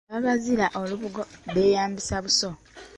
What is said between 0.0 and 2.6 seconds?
Ababaziira olubugo beyambisa buso.